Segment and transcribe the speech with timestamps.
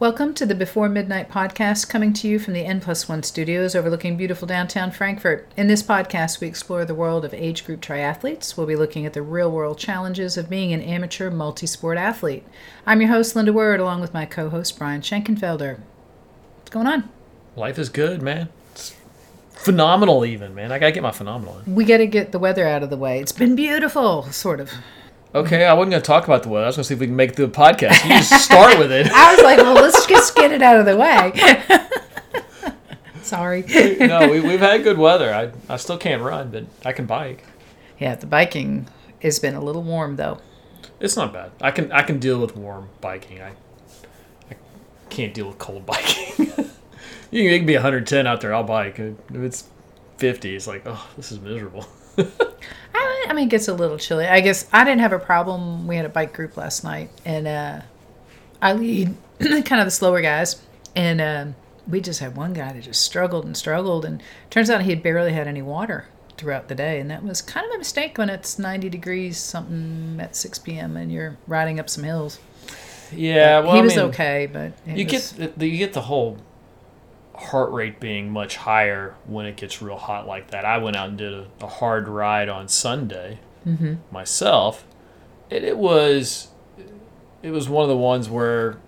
[0.00, 3.74] Welcome to the Before Midnight podcast, coming to you from the N Plus One studios
[3.74, 5.50] overlooking beautiful downtown Frankfurt.
[5.56, 8.56] In this podcast, we explore the world of age group triathletes.
[8.56, 12.44] We'll be looking at the real world challenges of being an amateur multi sport athlete.
[12.86, 15.80] I'm your host, Linda Word, along with my co host, Brian Schenkenfelder.
[16.58, 17.10] What's going on?
[17.56, 18.50] Life is good, man.
[18.70, 18.94] It's
[19.50, 20.70] phenomenal, even, man.
[20.70, 21.74] I gotta get my phenomenal in.
[21.74, 23.18] We got to get the weather out of the way.
[23.18, 24.70] It's been beautiful, sort of.
[25.34, 26.64] Okay, I wasn't gonna talk about the weather.
[26.64, 28.02] I was gonna see if we can make the podcast.
[28.04, 29.10] You just start with it.
[29.14, 32.72] I was like, well, let's just get it out of the way.
[33.22, 33.62] Sorry.
[34.00, 35.34] no, we, we've had good weather.
[35.34, 37.44] I, I still can't run, but I can bike.
[37.98, 38.88] Yeah, the biking
[39.20, 40.38] has been a little warm, though.
[40.98, 41.52] It's not bad.
[41.60, 43.42] I can I can deal with warm biking.
[43.42, 43.52] I
[44.50, 44.56] I
[45.10, 46.46] can't deal with cold biking.
[46.46, 48.54] you can, it can be 110 out there.
[48.54, 48.98] I'll bike.
[48.98, 49.68] If it's
[50.16, 51.86] 50, it's like, oh, this is miserable.
[52.94, 54.26] I, I mean, it gets a little chilly.
[54.26, 55.86] I guess I didn't have a problem.
[55.86, 57.80] We had a bike group last night, and uh,
[58.62, 60.60] I lead kind of the slower guys,
[60.96, 61.54] and um
[61.86, 65.02] we just had one guy that just struggled and struggled, and turns out he had
[65.02, 68.28] barely had any water throughout the day, and that was kind of a mistake when
[68.28, 70.96] it's 90 degrees something at 6 p.m.
[70.98, 72.38] and you're riding up some hills.
[73.10, 76.02] Yeah, well, he I was mean, okay, but You was- get the, you get the
[76.02, 76.36] whole
[77.38, 80.64] heart rate being much higher when it gets real hot like that.
[80.64, 83.94] I went out and did a, a hard ride on Sunday mm-hmm.
[84.10, 84.86] myself,
[85.50, 86.48] and it was
[87.42, 88.78] it was one of the ones where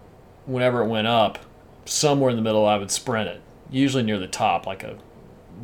[0.46, 1.38] whenever it went up,
[1.84, 3.40] somewhere in the middle I would sprint it,
[3.70, 4.98] usually near the top, like a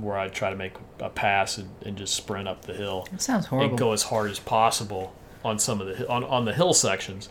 [0.01, 3.23] where I'd try to make a pass and, and just sprint up the hill It
[3.23, 3.77] sounds and horrible.
[3.77, 5.15] go as hard as possible
[5.45, 7.29] on some of the on, on the hill sections.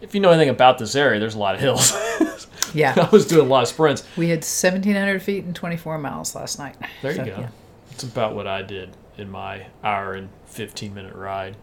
[0.00, 1.92] If you know anything about this area, there's a lot of hills.
[2.74, 4.04] Yeah, I was doing a lot of sprints.
[4.16, 6.76] we had 1,700 feet and 24 miles last night.
[7.00, 7.30] There you So, go.
[7.38, 7.48] Yeah.
[7.92, 11.56] It's about what I did in my hour and 15 minute ride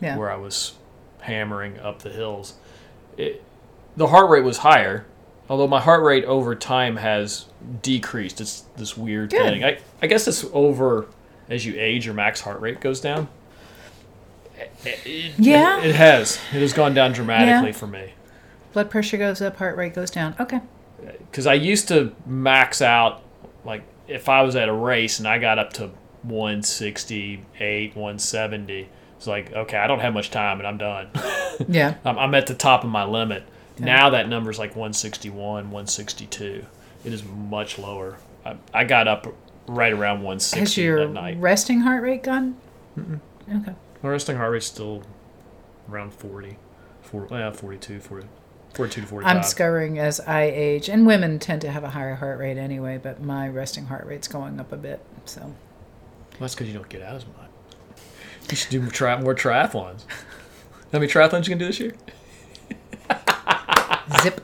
[0.00, 0.16] yeah.
[0.16, 0.74] where I was
[1.20, 2.54] hammering up the hills.
[3.16, 3.44] It,
[3.96, 5.06] the heart rate was higher,
[5.48, 7.46] although my heart rate over time has
[7.80, 8.40] decreased.
[8.40, 9.42] It's this weird Good.
[9.42, 9.64] thing.
[9.64, 11.06] I, I guess it's over
[11.48, 13.28] as you age, your max heart rate goes down.
[14.84, 15.80] It- it- Yeah.
[15.80, 16.36] It, it has.
[16.52, 17.76] It has gone down dramatically Yeah.
[17.76, 18.14] for me.
[18.72, 20.34] Blood pressure goes up, heart rate goes down.
[20.40, 20.60] Okay.
[21.30, 23.22] because I used to max out
[23.64, 25.90] like if I was at a race and I got up to
[26.22, 28.88] 168, 170.
[29.16, 31.08] It's like okay, I don't have much time and I'm done.
[31.68, 31.96] Yeah.
[32.06, 33.42] I'm, I'm at the top of my limit.
[33.78, 35.36] Now that number's like 161,
[35.70, 36.64] 162.
[37.04, 38.16] It is much lower.
[38.46, 39.26] I, I got up
[39.66, 41.28] right around 160 your that night.
[41.30, 42.56] Is your resting heart rate gone?
[42.98, 43.74] Okay.
[44.02, 45.02] My resting heart rate's still
[45.90, 46.56] around 40,
[47.02, 48.26] 40 yeah, uh, 42, 40,
[48.74, 49.30] 42 to 45.
[49.36, 52.98] I'm discovering as I age, and women tend to have a higher heart rate anyway,
[53.02, 55.00] but my resting heart rate's going up a bit.
[55.24, 55.54] So Well,
[56.40, 57.50] that's because you don't get out as much.
[58.48, 60.04] You should do more, tri- more triathlons.
[60.92, 61.94] How many triathlons you gonna do this year?
[64.22, 64.40] zip.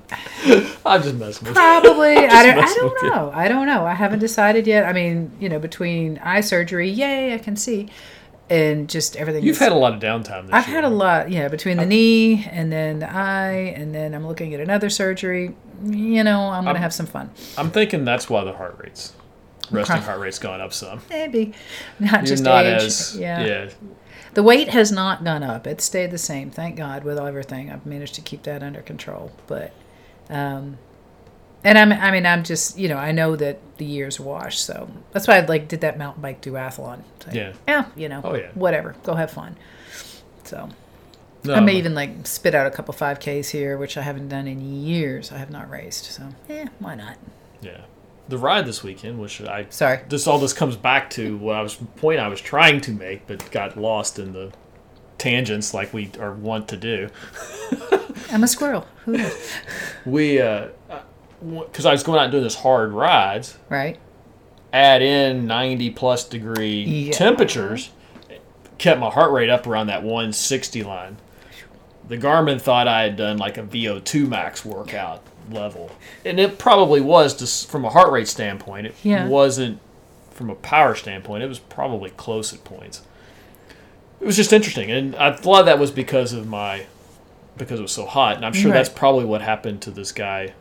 [0.84, 1.52] I'm just messing with you.
[1.54, 2.16] Probably.
[2.16, 2.58] I don't.
[2.58, 3.10] I don't with you.
[3.10, 3.32] know.
[3.34, 3.84] I don't know.
[3.84, 4.84] I haven't decided yet.
[4.84, 7.88] I mean, you know, between eye surgery, yay, I can see,
[8.48, 9.42] and just everything.
[9.44, 10.76] You've had a lot of downtime this I've year.
[10.76, 14.54] had a lot, yeah, between the knee and then the eye, and then I'm looking
[14.54, 15.54] at another surgery.
[15.84, 17.30] You know, I'm gonna I'm- have some fun.
[17.58, 19.12] I'm thinking that's why the heart rate's
[19.70, 21.00] resting heart rate's gone up some.
[21.10, 21.52] Maybe
[21.98, 22.82] not You're just not age.
[22.82, 23.44] as yeah.
[23.44, 23.70] yeah.
[24.34, 25.66] The weight has not gone up.
[25.66, 26.50] It stayed the same.
[26.50, 27.70] Thank God with everything.
[27.70, 29.32] I've managed to keep that under control.
[29.46, 29.72] But,
[30.28, 30.76] um,
[31.64, 34.58] and I'm, I mean, I'm just, you know, I know that the years wash.
[34.58, 37.02] So that's why I like did that mountain bike duathlon.
[37.26, 37.52] Like, Yeah.
[37.66, 37.86] Yeah.
[37.96, 38.50] You know, Oh, yeah.
[38.54, 38.94] whatever.
[39.02, 39.56] Go have fun.
[40.44, 40.68] So
[41.44, 44.46] No, I may even like spit out a couple 5Ks here, which I haven't done
[44.46, 45.32] in years.
[45.32, 46.04] I have not raced.
[46.12, 47.16] So, yeah, why not?
[47.60, 47.82] yeah.
[48.28, 50.00] The ride this weekend, which I Sorry.
[50.08, 53.24] this all this comes back to what I was point I was trying to make,
[53.28, 54.52] but got lost in the
[55.16, 57.08] tangents like we are wont to do.
[58.32, 58.84] I'm a squirrel.
[59.04, 59.52] Who knows?
[60.04, 60.68] We uh,
[61.42, 63.58] because I was going out and doing this hard rides.
[63.68, 63.98] right?
[64.72, 67.12] add in 90 plus degree Yeah.
[67.12, 67.90] temperatures,
[68.76, 71.16] kept my heart rate up around that 160 line.
[72.08, 75.90] The Garmin thought I had done like a VO2 max workout level.
[76.26, 78.86] And it probably was just from a heart rate standpoint.
[78.88, 79.26] It Yeah.
[79.26, 79.78] wasn't
[80.30, 81.42] from a power standpoint.
[81.42, 83.00] It was probably close at points.
[84.20, 84.90] It was just interesting.
[84.90, 86.82] And I thought that was because of my
[87.56, 88.36] because it was so hot.
[88.36, 88.76] And I'm sure Right.
[88.76, 90.52] that's probably what happened to this guy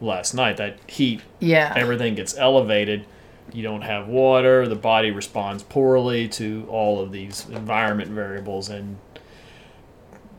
[0.00, 0.56] last night.
[0.56, 1.72] That heat Yeah.
[1.76, 3.04] everything gets elevated.
[3.52, 4.68] You don't have water.
[4.68, 8.98] The body responds poorly to all of these environment variables, and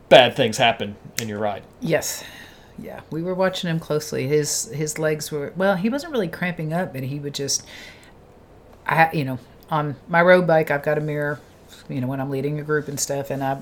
[0.08, 1.62] bad things happen in your ride.
[1.80, 2.24] Yes.
[2.78, 4.26] Yeah, we were watching him closely.
[4.28, 5.76] His his legs were well.
[5.76, 7.64] He wasn't really cramping up, but he would just,
[8.86, 9.38] I you know,
[9.70, 11.38] on my road bike, I've got a mirror,
[11.88, 13.58] you know, when I'm leading a group and stuff, and I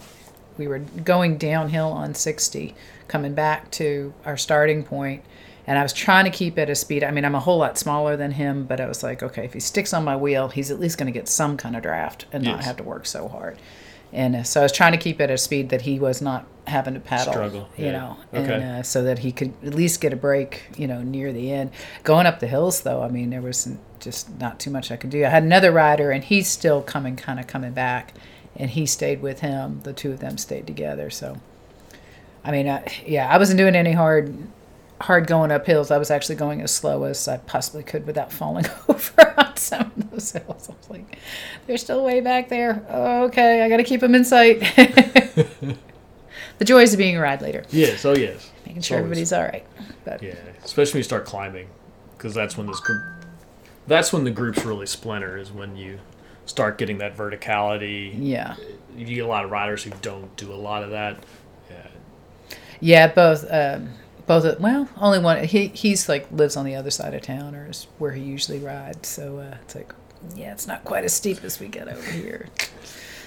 [0.57, 2.75] we were going downhill on 60,
[3.09, 5.25] coming back to our starting point,
[5.67, 7.05] and I was trying to keep at a speed.
[7.05, 9.53] I mean, I'm a whole lot smaller than him, but I was like, okay, if
[9.53, 12.27] he sticks on my wheel, he's at least going to get some kind of draft
[12.33, 13.59] and not have to work so hard.
[14.13, 16.45] And uh, so I was trying to keep at a speed that he was not
[16.67, 17.93] having to paddle, Struggle, you yeah.
[17.93, 18.55] know, Okay.
[18.55, 21.53] and uh, so that he could at least get a break, you know, near the
[21.53, 21.71] end.
[22.03, 23.69] Going up the hills, though, I mean, there was
[24.01, 25.25] just not too much I could do.
[25.25, 28.15] I had another rider, and he's still coming, kind of coming back,
[28.57, 29.81] and he stayed with him.
[29.85, 31.09] The two of them stayed together.
[31.11, 31.37] So,
[32.45, 34.35] I mean, I, yeah, I wasn't doing any hard,
[35.01, 35.91] hard going up hills.
[35.91, 39.93] I was actually going as slow as I possibly could without falling over on some
[39.97, 40.69] of those hills.
[40.69, 41.19] I was like,
[41.67, 42.85] they're still way back there.
[42.91, 44.61] Okay, I got to keep them in sight.
[46.59, 48.51] the joys of being a ride leader Yes, oh yes.
[48.67, 49.67] making sure everybody's all right.
[50.05, 51.69] But Yeah, especially when you start climbing,
[52.17, 53.03] because that's when this group,
[53.87, 55.37] that's when the groups really splinter.
[55.39, 55.99] Is when you
[56.47, 58.13] start getting that verticality.
[58.19, 58.57] yeah,
[58.97, 61.23] You get a lot of riders who don't do a lot of that.
[61.71, 61.87] Yeah,
[62.81, 63.91] yeah, both, um,
[64.31, 64.45] both.
[64.45, 65.43] of- Well, only one.
[65.45, 68.59] He he's like lives on the other side of town, or is where he usually
[68.59, 69.09] rides.
[69.09, 69.93] So uh, it's like,
[70.37, 72.47] yeah, it's not quite as steep as we get over here.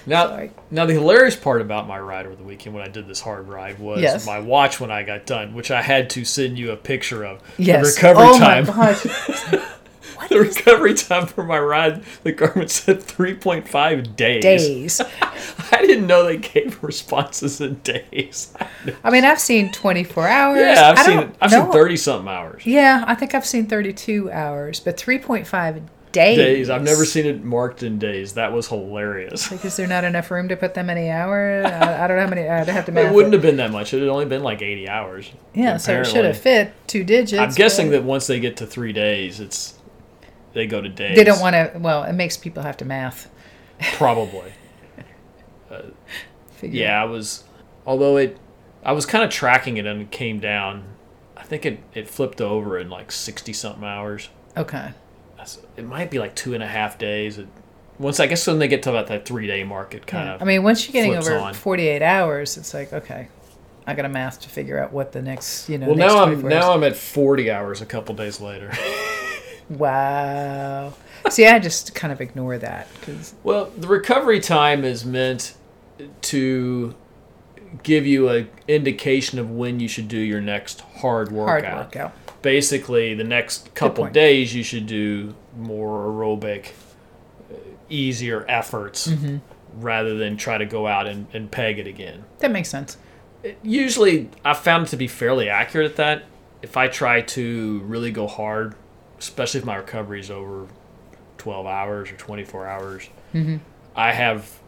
[0.06, 0.52] Now, Sorry.
[0.70, 3.48] now the hilarious part about my ride over the weekend when I did this hard
[3.48, 4.26] ride was Yes.
[4.26, 7.42] my watch when I got done, which I had to send you a picture of.
[7.58, 7.96] Yes.
[7.96, 9.62] The recovery oh time.
[10.16, 14.44] What The is recovery time for my ride, the Garmin said 3.5 days.
[14.44, 15.02] days?
[15.72, 18.54] I didn't know they gave responses in days.
[19.04, 20.60] I mean, I've seen 24 hours.
[20.60, 22.66] yeah, I've I seen I've know- seen 30 something hours.
[22.66, 25.82] Yeah, I think I've seen 32 hours, but 3.5
[26.12, 26.38] days.
[26.38, 26.70] Days.
[26.70, 28.34] I've never seen it marked in days.
[28.34, 29.50] That was hilarious.
[29.52, 31.66] Like, is there not enough room to put that many hours?
[31.66, 32.48] I, I don't know how many.
[32.48, 33.96] I'd have to It wouldn't have been that much.
[33.96, 35.32] It had only been like 80 hours.
[35.56, 37.42] Yeah, so it should have fit two digits.
[37.42, 39.74] I'm guessing but that once they get to three days, it's
[40.54, 41.16] they go to days.
[41.16, 41.78] they don't want to.
[41.80, 43.30] Well, it makes people have to math.
[43.94, 44.54] Probably.
[45.72, 45.82] Uh,
[46.52, 46.84] figure.
[46.84, 47.44] Yeah, I was.
[47.88, 48.38] Although it,
[48.84, 50.84] I was kind of tracking it and it came down.
[51.36, 54.30] I think it it flipped over in like 60 something hours.
[54.56, 54.92] Okay.
[55.76, 57.40] It might be like two and a half days.
[57.40, 57.48] It,
[57.98, 60.36] once I guess when they get to about that three day mark, it kind Yeah.
[60.36, 60.42] of.
[60.44, 61.54] I mean, once you're getting over on.
[61.56, 63.30] 48 hours, it's like okay,
[63.88, 65.88] I got to math to figure out what the next you know.
[65.88, 68.72] well, now I'm now hours- I'm at 40 hours a couple days later.
[69.70, 70.94] Wow.
[71.30, 75.56] See, I just kind of ignore that because Well, the recovery time is meant
[76.24, 76.96] to
[77.82, 81.64] give you an indication of when you should do your next hard workout.
[81.74, 82.42] hard workout.
[82.42, 86.72] Basically, the next couple days you should do more aerobic,
[87.52, 87.56] uh,
[87.90, 89.38] easier efforts Mm-hmm.
[89.82, 92.26] rather than try to go out and, and peg it again.
[92.40, 92.98] That makes sense.
[93.62, 96.24] Usually, I've found it to be fairly accurate at that.
[96.62, 98.76] If I try to really go hard,
[99.24, 100.68] especially if my recovery is over
[101.38, 103.58] 12 hours or 24 hours, Mm-hmm.
[103.96, 104.60] I have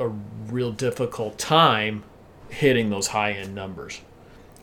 [0.00, 2.02] a real difficult time
[2.48, 4.00] hitting those high end numbers.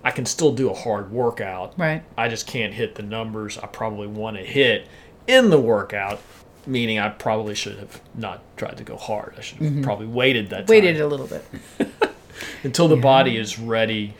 [0.03, 1.77] I can still do a hard workout.
[1.77, 2.03] Right.
[2.17, 4.87] I just can't hit the numbers I probably want to hit
[5.27, 6.21] in the workout,
[6.65, 9.35] meaning I probably should have not tried to go hard.
[9.37, 11.45] I should have probably waited that time Waited a little bit.
[12.63, 14.15] until the body is ready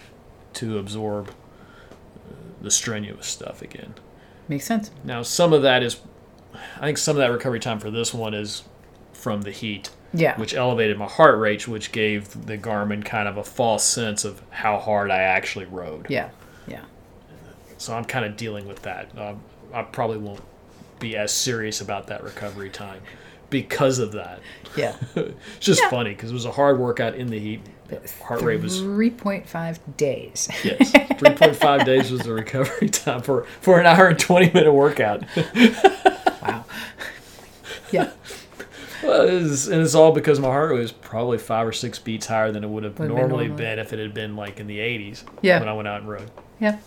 [0.53, 3.95] to absorb uh, the strenuous stuff again.
[4.49, 4.91] Makes sense.
[5.05, 5.97] Now, some of that is,
[6.77, 8.63] I think some of that recovery time for this one is
[9.13, 10.35] from the heat, Yeah.
[10.37, 14.41] which elevated my heart rate, which gave the Garmin kind of a false sense of
[14.49, 16.07] how hard I actually rode.
[16.09, 16.29] yeah.
[16.67, 16.81] Yeah.
[17.77, 19.09] So I'm kind of dealing with that.
[19.17, 19.39] Um,
[19.73, 20.41] I probably won't
[20.99, 23.01] be as serious about that recovery time
[23.49, 24.39] because of that.
[24.75, 24.95] Yeah.
[25.15, 25.89] It's just Yeah.
[25.89, 27.61] funny because it was a hard workout in the heat.
[28.23, 30.47] Heart rate was 3.5 days.
[30.63, 34.51] Yes, three point five days was the recovery time for for an hour and twenty
[34.51, 35.23] minute workout.
[36.41, 36.65] wow.
[37.91, 38.11] Yeah.
[39.01, 41.97] Well, it is, and it's all because my heart rate was probably five or six
[41.97, 43.63] beats higher than it would have been normally normally.
[43.63, 45.23] been if it had been like in the eighties.
[45.41, 45.59] Yeah.
[45.59, 46.29] when I went out and rode.
[46.59, 46.77] Yeah.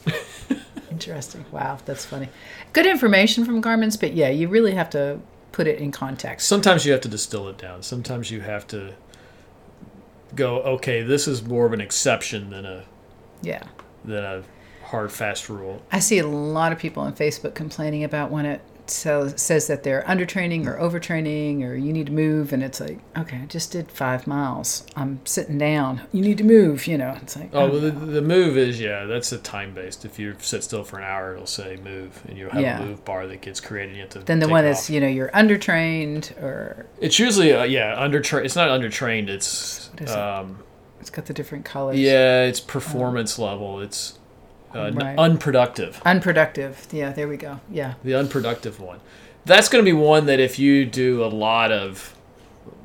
[0.91, 1.45] Interesting.
[1.51, 2.29] Wow, that's funny.
[2.73, 5.19] Good information from Garmin's, but yeah, you really have to
[5.51, 6.47] put it in context.
[6.47, 7.83] Sometimes you have to distill it down.
[7.83, 8.95] Sometimes you have to
[10.35, 12.85] go, okay, this is more of an exception than a
[13.43, 13.63] Yeah.
[14.05, 14.43] than a
[14.85, 15.83] hard fast rule.
[15.93, 18.61] I see a lot of people on Facebook complaining about when it
[18.93, 22.99] so, says that they're undertraining or overtraining or you need to move, and it's like,
[23.17, 24.85] okay, I just did five miles.
[24.97, 26.03] I'm sitting down.
[26.13, 26.87] You need to move.
[26.87, 29.75] You know, it's like, Oh, oh, well, the, the move is yeah, that's a time
[29.75, 30.05] based.
[30.05, 32.81] If you sit still for an hour, it'll say move, and you have Yeah.
[32.83, 33.95] a move bar that gets created.
[33.97, 34.71] You have to then the one off.
[34.71, 38.45] that's you know you're undertrained or It's usually uh, yeah undertrained.
[38.45, 39.29] It's not undertrained.
[39.29, 40.17] It's is it?
[40.17, 40.59] um,
[41.01, 41.99] it's got the different colors.
[41.99, 43.81] yeah, it's performance level.
[43.81, 44.19] It's
[44.75, 45.19] uh, Right.
[45.19, 46.01] unproductive.
[46.05, 46.87] Unproductive.
[46.93, 47.61] Yeah, there we go.
[47.71, 47.95] Yeah.
[48.05, 49.01] The unproductive one.
[49.45, 52.15] That's going to be one that if you do a lot of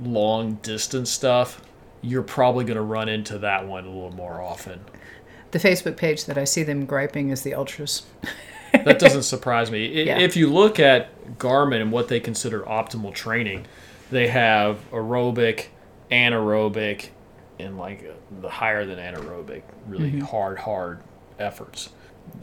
[0.03, 1.61] long distance stuff,
[2.01, 4.81] you're probably going to run into that one a little more often.
[5.51, 8.03] The Facebook page that I see them griping is the ultras.
[8.73, 9.87] that doesn't surprise me.
[10.01, 10.19] I- Yeah.
[10.19, 13.65] If you look at Garmin and what they consider optimal training,
[14.11, 15.67] they have aerobic,
[16.11, 17.09] anaerobic,
[17.59, 18.03] and like
[18.41, 20.21] the higher than anaerobic, really Mm-hmm.
[20.21, 20.99] hard, hard
[21.39, 21.89] efforts.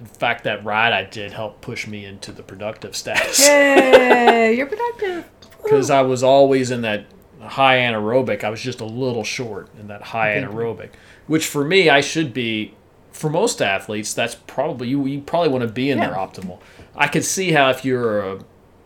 [0.00, 4.54] In fact, that ride I did helped push me into the productive status Yay!
[4.56, 5.28] You're productive.
[5.62, 7.04] because I was always in that
[7.40, 8.44] high anaerobic.
[8.44, 10.90] I was just a little short in that high anaerobic,
[11.26, 12.74] which for me, I should be.
[13.12, 15.06] For most athletes, that's probably you.
[15.06, 16.16] You probably want to be in their Yeah.
[16.16, 16.58] optimal.
[16.96, 18.38] I could see how if you're a,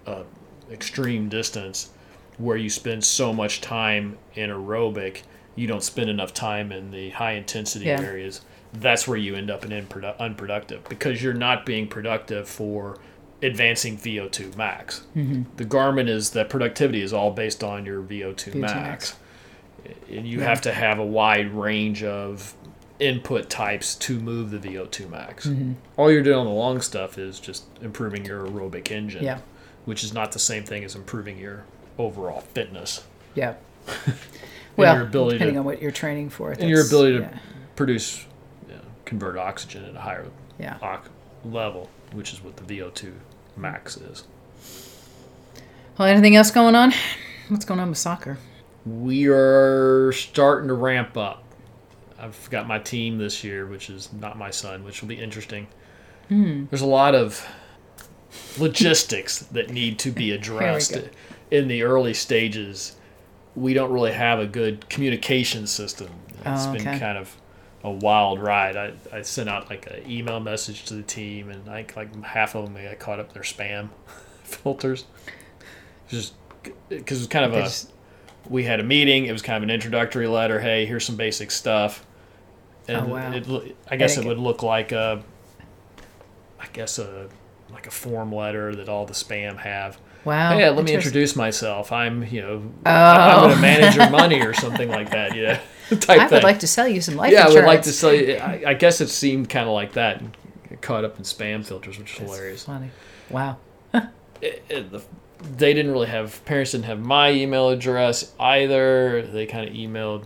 [0.07, 0.25] a
[0.71, 1.89] extreme distance
[2.37, 5.23] where you spend so much time in aerobic,
[5.57, 8.03] you don't spend enough time in the high intensity Yeah.
[8.03, 8.43] areas.
[8.81, 12.99] That's where you end up in improdu- unproductive because you're not being productive for
[13.43, 15.03] advancing VO2 max.
[15.17, 15.43] Mm-hmm.
[15.57, 18.75] The Garmin is that productivity is all based on your VO2, VO2 max.
[18.75, 19.17] max.
[20.11, 20.45] And you Yeah.
[20.47, 22.55] have to have a wide range of
[22.99, 25.47] input types to move the VO2 max.
[25.47, 25.73] Mm-hmm.
[25.97, 29.39] All you're doing on the long stuff is just improving your aerobic engine, Yeah.
[29.85, 31.65] which is not the same thing as improving your
[31.97, 33.05] overall fitness
[33.35, 33.55] Yeah.
[34.77, 36.53] Well, depending to- on what you're training for.
[36.53, 37.39] and your ability to yeah.
[37.75, 38.25] produce,
[39.09, 40.27] convert oxygen at a higher
[40.61, 40.77] Yeah.
[41.45, 43.15] level, which is what the VO2
[43.57, 44.25] max is.
[45.99, 46.93] Well, anything else going on?
[47.49, 48.39] What's going on with soccer?
[48.85, 51.43] We are starting to ramp up.
[52.19, 55.67] I've got my team this year, which is not my son, which will be interesting.
[56.29, 56.67] Hmm.
[56.67, 57.47] There's a lot of
[58.59, 60.99] logistics that need to be addressed
[61.51, 62.97] in the early stages.
[63.57, 66.11] We don't really have a good communication system.
[66.45, 67.35] It's Oh, been kind of
[67.89, 68.77] a wild ride.
[68.77, 72.25] I, I sent out like an email message to the team, and I think like
[72.25, 73.89] half of them got caught up in their spam
[74.45, 75.05] filters.
[76.09, 76.35] Just
[76.89, 77.93] because it was kind of a just-
[78.49, 79.27] we had a meeting.
[79.27, 80.59] It was kind of an introductory letter.
[80.61, 82.05] Hey, here's some basic stuff.
[82.89, 83.33] Oh, and Oh, wow.
[83.33, 85.23] it, I guess it would look like a,
[86.61, 87.29] I guess a
[87.71, 89.99] like a form letter that all the spam have.
[90.25, 90.53] wow.
[90.57, 91.93] hey, let me Oh, introduce myself.
[91.93, 92.91] I'm you know Oh.
[92.91, 95.31] I'm going to manage your money or something like that.
[95.33, 95.61] Type
[96.09, 96.43] I would thing.
[96.43, 98.35] like to sell you some life yeah, I would like to sell you.
[98.37, 100.23] I, I guess it seemed kind of like that.
[100.81, 102.65] Caught up in spam filters, which is That's hilarious.
[102.65, 102.91] Funny.
[103.31, 103.57] Wow.
[104.41, 105.03] it, it- the,
[105.57, 109.23] they didn't really have parents didn't have my email address either.
[109.23, 110.25] They kind of emailed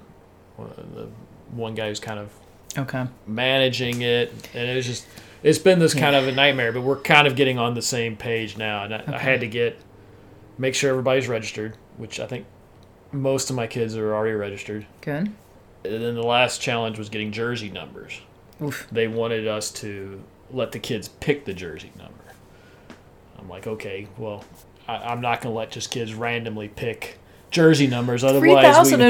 [0.58, 1.08] the
[1.50, 2.30] one guy who's kind of
[2.78, 3.04] Okay.
[3.26, 5.06] managing it, and it was just
[5.42, 6.72] it's been this kind of a nightmare.
[6.72, 9.46] But we're kind of getting on the same page now, and I, I had to
[9.46, 9.78] get
[10.56, 12.46] make sure everybody's registered, which I think
[13.12, 14.86] most of my kids are already registered.
[15.02, 15.30] Good.
[15.84, 18.20] And then the last challenge was getting jersey numbers.
[18.62, 18.86] Oof.
[18.92, 22.12] They wanted us to let the kids pick the jersey number.
[23.38, 24.44] I'm like, okay, well,
[24.86, 27.18] I, I'm not going to let just kids randomly pick
[27.50, 28.22] jersey numbers.
[28.22, 29.04] Otherwise, thousand we,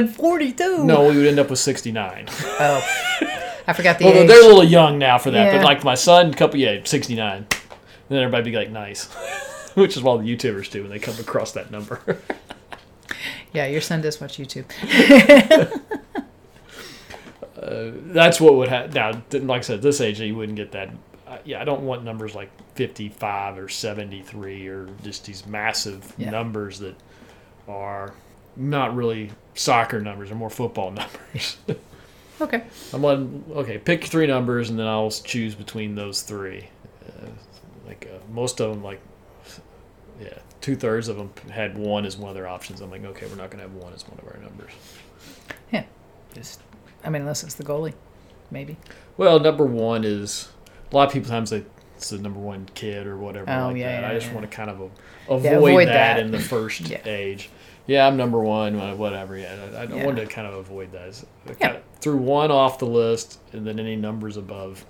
[0.86, 2.26] no, we would end up with 69.
[2.30, 2.88] Oh,
[3.66, 5.58] I forgot the Well, they're a little young now for that, Yeah.
[5.58, 7.46] but like my son, couple yeah, 69.
[8.08, 9.06] Then everybody be like, nice.
[9.74, 12.00] Which is what all the YouTubers do when they come across that number.
[13.54, 14.64] Yeah, your son does watch YouTube.
[17.66, 18.92] That's what would happen.
[18.92, 20.90] Now, like I said, at this age, you wouldn't get that.
[21.26, 26.30] Uh, yeah, I don't want numbers like 55 or 73 or just these massive Yeah.
[26.30, 26.94] numbers that
[27.68, 28.12] are
[28.56, 31.56] not really soccer numbers, they're more football numbers.
[32.40, 32.64] Okay.
[32.92, 36.68] I'm letting, okay, pick three numbers and then I'll choose between those three.
[37.06, 37.26] Uh,
[37.86, 39.00] like uh, most of them, like,
[40.20, 42.80] yeah, two thirds of them had one as one of their options.
[42.80, 44.72] I'm like, okay, we're not going to have one as one of our numbers.
[45.72, 45.84] Yeah.
[46.34, 46.60] Just,
[47.04, 47.94] I mean, unless it's the goalie,
[48.50, 48.76] maybe.
[49.16, 50.48] Well, number one is
[50.90, 51.64] a lot of people times they
[51.96, 54.10] it's the number one kid or whatever Oh, like yeah, that.
[54.10, 54.34] I just yeah.
[54.34, 54.80] want to kind of
[55.28, 56.18] avoid, Yeah, avoid that, that.
[56.20, 57.00] in the first Yeah.
[57.04, 57.48] age.
[57.86, 59.36] Yeah, I'm number one, uh, whatever.
[59.36, 60.04] Yeah, I, I don't Yeah.
[60.06, 61.08] want to kind of avoid that.
[61.08, 61.54] It's- I Yeah.
[61.56, 64.84] kind of threw one off the list, and then any numbers above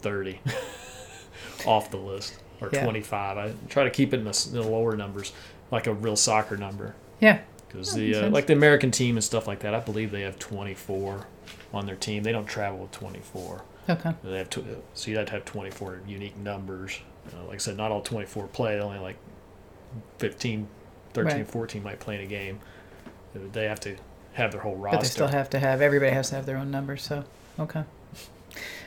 [0.00, 0.40] thirty
[1.66, 2.82] off the list or Yeah.
[2.84, 3.38] 25.
[3.38, 5.32] I try to keep it in the, in the lower numbers,
[5.70, 6.94] like a real soccer number.
[7.20, 7.40] Yeah.
[7.68, 10.38] Because the uh, like the American team and stuff like that, I believe they have
[10.38, 11.26] 24
[11.72, 12.22] on their team.
[12.22, 13.62] They don't travel with 24.
[13.88, 14.12] Okay.
[14.22, 17.00] They have tw- so you'd have to have 24 unique numbers.
[17.32, 18.80] Uh, like I said, not all 24 play.
[18.80, 19.16] Only like
[20.18, 20.68] 15,
[21.14, 21.48] 13, Right.
[21.48, 22.60] 14 might play in a game.
[23.34, 23.96] They have to
[24.34, 24.96] have their whole roster.
[24.98, 26.96] But they still have to have everybody has to have their own number.
[26.96, 27.24] So
[27.58, 27.84] okay.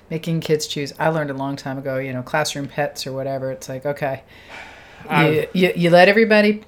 [0.10, 0.94] Making kids choose.
[1.00, 1.98] I learned a long time ago.
[1.98, 3.52] You know, classroom pets or whatever.
[3.52, 4.24] It's like okay,
[5.10, 6.62] you, you you let everybody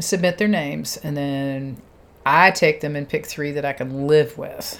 [0.00, 1.80] submit their names, and then
[2.26, 4.78] I take them and pick three that I can live with.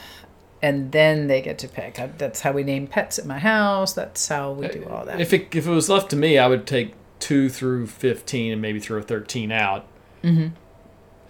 [0.62, 2.00] And then they get to pick.
[2.00, 3.92] I, that's how we name pets at my house.
[3.92, 5.20] That's how we do all that.
[5.20, 8.60] If it if it was left to me, I would take two through 15 and
[8.62, 9.86] maybe throw 13 out.
[10.22, 10.48] mm-hmm.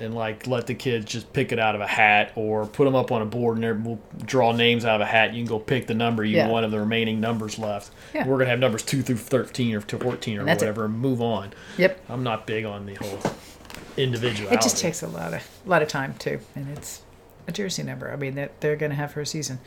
[0.01, 2.95] and like let the kids just pick it out of a hat or put them
[2.97, 5.35] up on a board and we'll draw names out of a hat.
[5.35, 6.49] You can go pick the number you Yeah.
[6.49, 7.91] want of the remaining numbers left.
[8.13, 8.27] Yeah.
[8.27, 10.49] We're gonna have numbers two through thirteen or to fourteen or it.
[10.49, 11.53] whatever, and move on.
[11.79, 12.01] Yep.
[12.09, 13.19] I'm not big on the whole
[13.97, 14.55] individuality.
[14.57, 17.03] It just takes a lot of a lot of time too, and it's
[17.47, 18.11] a jersey number.
[18.13, 19.59] I mean, that they're going to have for a season.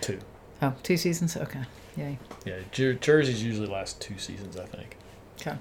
[0.00, 0.18] two.
[0.60, 1.36] Oh, two seasons.
[1.36, 1.62] Okay.
[1.96, 2.18] Yay.
[2.46, 4.96] Yeah, jer- jerseys usually last two seasons, I think.
[5.40, 5.56] Okay.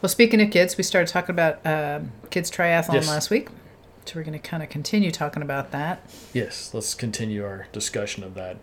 [0.00, 3.08] Well, speaking of kids, we started talking about um, kids triathlon Yes.
[3.08, 3.48] last week,
[4.06, 6.00] so we're going to kind of continue talking about that.
[6.32, 8.56] Yes, let's continue our discussion of that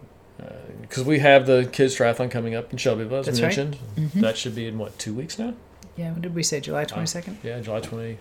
[0.82, 3.58] because we have the kids triathlon coming up in Shelbyville, as That's we right.
[3.58, 3.78] mentioned.
[3.96, 4.22] Mhm.
[4.22, 5.54] That should be in what two weeks now?
[5.96, 6.12] Yeah.
[6.12, 6.60] What did we say?
[6.60, 8.18] July twenty second, Yeah, July twenty.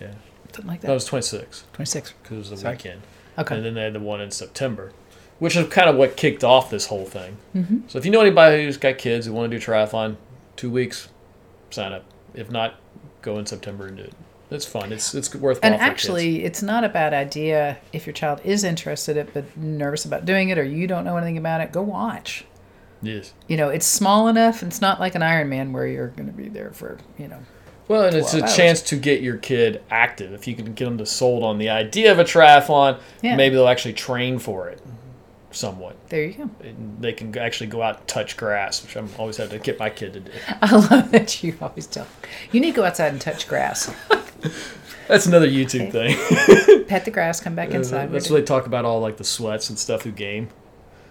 [0.00, 0.12] Yeah,
[0.52, 0.88] something like that.
[0.88, 2.12] no, it was twenty six Twenty six.
[2.22, 2.74] because it was the Sorry.
[2.76, 3.00] weekend,
[3.38, 3.56] Okay.
[3.56, 4.92] and then they had the one in September,
[5.38, 7.36] which is kind of what kicked off this whole thing.
[7.52, 10.16] hmm So if you know anybody who's got kids who want to do triathlon,
[10.56, 11.08] two weeks,
[11.70, 12.04] sign up.
[12.34, 12.74] If not,
[13.22, 14.12] go in September and do it.
[14.50, 14.92] It's fun.
[14.92, 15.72] It's it's worthwhile.
[15.72, 19.56] And actually, it's not a bad idea if your child is interested in it but
[19.56, 21.70] nervous about doing it, or you don't know anything about it.
[21.70, 22.44] Go watch.
[23.00, 23.32] yes.
[23.46, 24.60] You know, it's small enough.
[24.62, 27.38] and It's not like an Ironman where you're going to be there for you know.
[27.90, 28.56] Well, and it's a 12 hours.
[28.56, 30.32] chance to get your kid active.
[30.32, 33.34] If you can get them to sold on the idea of a triathlon, Yeah.
[33.34, 34.80] maybe they'll actually train for it
[35.50, 35.96] somewhat.
[36.08, 36.50] There you go.
[37.00, 39.90] They can actually go out and touch grass, which I'm always have to get my
[39.90, 40.30] kid to do.
[40.62, 42.06] I love that you always tell.
[42.52, 43.92] You need to go outside and touch grass.
[45.08, 46.84] That's another YouTube thing.
[46.86, 47.40] Pet the grass.
[47.40, 48.12] Come back uh, inside.
[48.12, 50.46] That's what they talk about all like the sweats and stuff who game.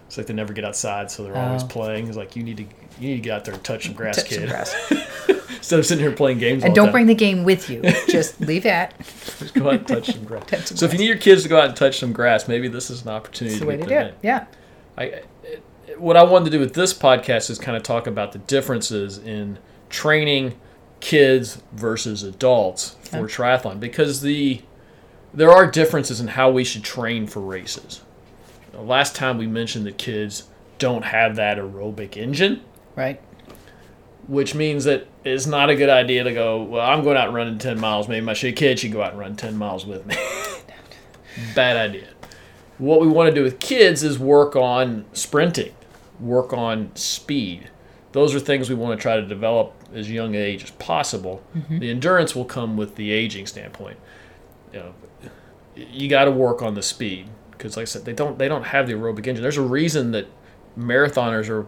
[0.07, 1.67] It's like they never get outside, so they're always Oh.
[1.67, 2.07] playing.
[2.07, 2.63] It's like you need to
[3.01, 4.74] you need to get out there and touch some grass, touch some kid, grass.
[5.59, 6.63] Instead of sitting here playing games.
[6.63, 6.91] And the don't time.
[6.93, 7.81] bring the game with you.
[8.09, 8.93] Just leave that.
[9.37, 10.45] Just go out and touch some grass.
[10.47, 12.47] Touch some so if you need your kids to go out and touch some grass,
[12.47, 14.07] maybe this is an opportunity It's the to way to do it.
[14.07, 14.13] in.
[14.23, 14.45] Yeah.
[14.97, 15.25] I, it-
[15.97, 19.17] what I wanted to do with this podcast is kind of talk about the differences
[19.17, 20.57] in training
[21.01, 23.33] kids versus adults for Okay.
[23.33, 24.61] triathlon because the
[25.33, 28.01] there are differences in how we should train for races.
[28.73, 30.43] Uh, Last time we mentioned that kids
[30.77, 32.62] don't have that aerobic engine,
[32.95, 33.19] Right.
[34.27, 37.36] Which means that it's not a good idea to go, well, I'm going out and
[37.36, 38.08] running 10 miles.
[38.08, 40.15] Maybe my kid should go out and run 10 miles with me.
[41.55, 42.08] Bad idea.
[42.77, 45.73] What we want to do with kids is work on sprinting,
[46.19, 47.69] work on speed.
[48.12, 51.43] Those are things we want to try to develop as young age as possible.
[51.55, 51.79] Mm-hmm.
[51.79, 53.97] The endurance will come with the aging standpoint.
[54.73, 54.93] You know,
[55.75, 58.63] you got to work on the speed because, like I said, they don't they don't
[58.63, 59.41] have the aerobic engine.
[59.41, 60.27] There's a reason that
[60.77, 61.65] marathoners are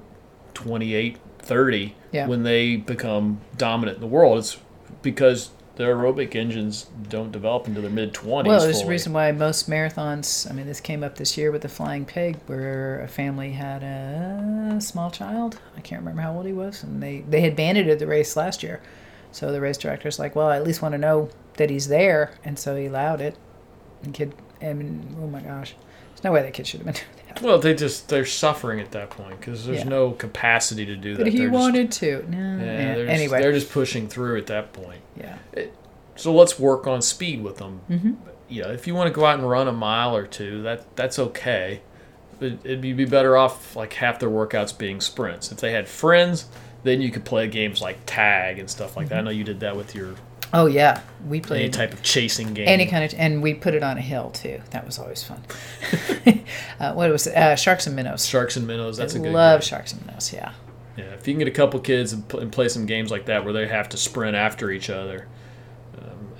[0.54, 2.28] 28, 30 Yeah.
[2.28, 4.38] when they become dominant in the world.
[4.40, 4.58] It's
[5.02, 8.46] because their aerobic engines don't develop into their mid 20s.
[8.48, 10.50] Well, there's a reason why most marathons.
[10.50, 13.82] I mean, this came up this year with the Flying Pig, where a family had
[13.82, 15.60] a small child.
[15.78, 18.62] I can't remember how old he was, and they they had banded the race last
[18.64, 18.82] year.
[19.32, 22.32] So the race director's like, "Well, I at least want to know that he's there,"
[22.44, 23.36] and so he allowed it.
[24.04, 25.74] And kid, I mean, oh my gosh,
[26.10, 27.31] there's no way that kid should have been doing that.
[27.42, 29.90] Well, they just they're suffering at that point because there's Yeah.
[29.90, 31.24] no capacity to do that.
[31.24, 32.26] But he They're just- wanted to.
[32.30, 32.38] No.
[32.38, 35.02] yeah, yeah, they're just, Anyway, they're just pushing through at that point.
[35.20, 35.38] yeah.
[36.16, 37.82] So let's work on speed with them.
[37.90, 38.16] Mhm.
[38.50, 40.96] You know, if you want to go out and run a mile or two, that
[40.96, 41.82] that's okay.
[42.40, 45.52] But it'd be be better off like half their workouts being sprints.
[45.52, 46.46] If they had friends,
[46.84, 49.20] then you could play games like tag and stuff like that.
[49.20, 50.16] I know you did that with your
[50.54, 52.68] Oh yeah, we played any type of chasing game.
[52.68, 54.62] any kind of, and we put it on a hill too.
[54.72, 55.42] That was always fun.
[56.80, 57.36] uh, what was it?
[57.36, 58.26] Uh, sharks and minnows.
[58.26, 58.98] Sharks and minnows.
[58.98, 59.32] That's I a good.
[59.32, 59.68] love game.
[59.68, 60.34] sharks and minnows.
[60.34, 60.52] Yeah.
[60.98, 63.26] Yeah, if you can get a couple kids and, pl- and play some games like
[63.26, 65.26] that where they have to sprint after each other,
[65.98, 66.34] um,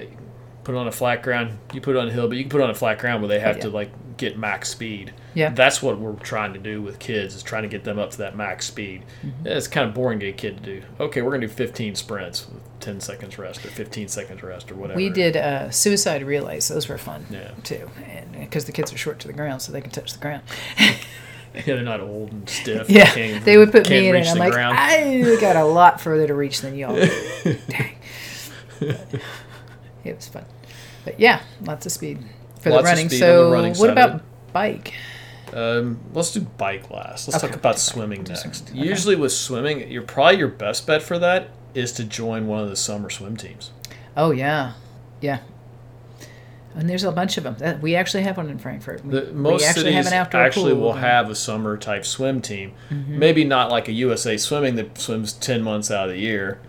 [0.66, 1.58] put it on a flat ground.
[1.74, 3.22] You put it on a hill, but you can put it on a flat ground
[3.22, 3.64] where they have yeah.
[3.64, 5.14] to like get max speed.
[5.34, 5.50] Yeah.
[5.50, 8.18] That's what we're trying to do with kids is trying to get them up to
[8.20, 9.04] that max speed.
[9.26, 9.48] Mm-hmm.
[9.48, 10.84] It's kind of boring to a kid to do.
[11.00, 14.76] Okay, we're gonna do 15 sprints with 10 seconds rest or 15 seconds rest or
[14.76, 14.98] whatever.
[14.98, 16.68] We did uh, suicide relays.
[16.68, 17.52] Those were fun Yeah.
[17.64, 20.20] too, and because the kids are short to the ground, so they can touch the
[20.20, 20.44] ground.
[21.54, 22.90] Yeah, they're not old and stiff.
[22.90, 24.78] yeah, can't- they would put me in and I'm like, ground.
[24.80, 26.96] I got a lot further to reach than y'all.
[27.44, 27.96] Dang.
[28.80, 30.46] It was fun,
[31.04, 32.20] but yeah, lots of speed
[32.62, 33.10] for Lots the running.
[33.10, 34.22] so, the running what about
[34.54, 34.94] bike?
[35.54, 37.28] Um, let's do bike last.
[37.28, 38.70] Let's Okay, talk about swimming next.
[38.70, 38.80] Okay.
[38.80, 42.70] Usually with swimming, you're probably your best bet for that is to join one of
[42.70, 43.72] the summer swim teams.
[44.16, 44.74] Oh yeah,
[45.20, 45.40] yeah.
[46.74, 47.56] And there's a bunch of them.
[47.60, 49.04] That, we actually have one in Frankfurt.
[49.04, 52.74] We, The, most we actually have cities actually will have a summer type swim team.
[52.90, 56.62] Maybe not like a USA Swimming that swims ten months out of the year.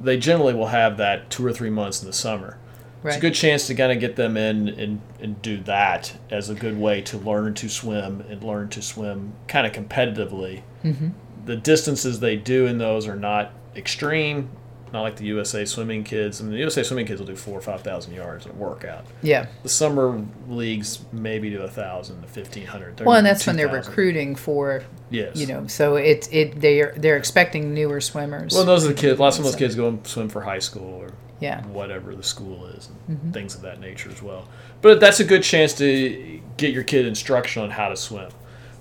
[0.00, 2.58] They generally will have that two or three months in the summer.
[3.04, 6.48] It's a good chance to kind of get them in and, and do that as
[6.48, 10.62] a good way to learn to swim and learn to swim kind of competitively.
[10.82, 11.08] Mm-hmm.
[11.44, 14.48] The distances they do in those are not extreme.
[14.92, 16.40] Not like the USA swimming kids.
[16.40, 18.54] I mean, the USA swimming kids will do four or five thousand yards in a
[18.54, 19.04] workout.
[19.22, 19.46] Yeah.
[19.64, 23.00] The summer leagues maybe do a thousand to fifteen hundred.
[23.00, 25.36] Well, and that's when they're recruiting for, Yes.
[25.36, 28.54] you know, so it's it they're they're expecting newer swimmers.
[28.54, 29.18] Well, those are the kids.
[29.18, 31.10] Lots of those kids go and swim for high school or
[31.44, 31.62] Yeah.
[31.66, 33.30] whatever the school is, and Mm-hmm.
[33.32, 34.48] things of that nature as well.
[34.80, 38.30] But that's a good chance to get your kid instruction on how to swim.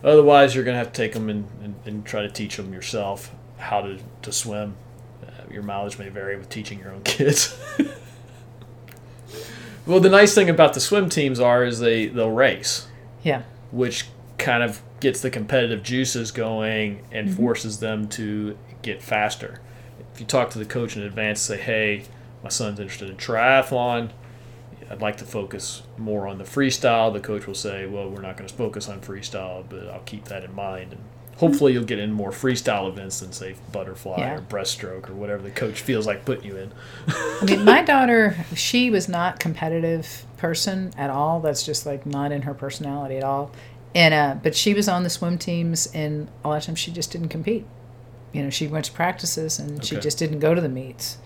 [0.04, 2.74] Otherwise, you're going to have to take them and, and, and try to teach them
[2.74, 4.76] yourself how to, to swim.
[5.26, 7.58] Uh, your mileage may vary with teaching your own kids.
[9.86, 12.88] well, the nice thing about the swim teams are is they they'll race,
[13.24, 13.44] Yeah.
[13.72, 19.60] which kind of gets the competitive juices going and forces them to get faster.
[20.14, 22.04] If you talk to the coach in advance, say, "Hey,
[22.44, 24.10] my son's interested in triathlon.
[24.92, 28.38] I'd like to focus more on the freestyle." The coach will say, "Well, we're not
[28.38, 31.02] going to focus on freestyle, but I'll keep that in mind." And
[31.38, 34.36] hopefully, you'll get in more freestyle events than say butterfly Yeah.
[34.36, 36.72] or breaststroke or whatever the coach feels like putting you in.
[37.08, 41.40] I mean, my daughter, she was not competitive person at all.
[41.40, 43.52] That's just like not in her personality at all.
[43.96, 46.92] And uh, but she was on the swim teams, and a lot of times she
[46.92, 47.66] just didn't compete.
[48.32, 51.18] You know, she went to practices and she just didn't go to the meets.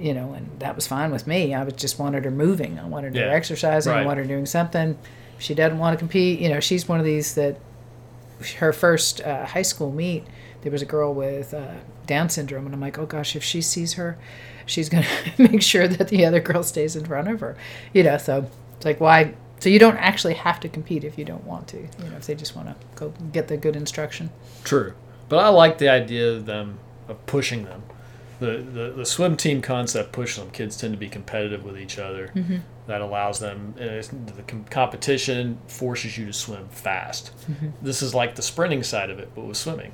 [0.00, 1.54] You know, and that was fine with me.
[1.54, 2.78] I just wanted her moving.
[2.78, 3.92] I wanted her Yeah, exercising.
[3.92, 4.98] I wanted her doing something.
[5.38, 7.58] She doesn't want to compete, you know, she's one of these that
[8.58, 10.24] her first uh, high school meet,
[10.62, 11.74] there was a girl with uh,
[12.06, 14.18] Down syndrome, and I'm like, oh gosh, if she sees her,
[14.66, 15.06] she's gonna
[15.38, 17.56] make sure that the other girl stays in front of her.
[17.92, 19.34] You know, so it's like why?
[19.58, 21.78] So you don't actually have to compete if you don't want to.
[21.78, 24.30] You know, if they just want to go get the good instruction.
[24.64, 24.94] True,
[25.28, 27.82] but I like the idea of them of pushing them.
[28.40, 30.50] The, the, the swim team concept pushes them.
[30.50, 32.32] Kids tend to be competitive with each other.
[32.86, 33.74] That allows them.
[33.78, 33.84] uh,
[34.34, 37.32] The com- competition forces you to swim fast.
[37.82, 39.92] This is like the sprinting side of it, but with swimming.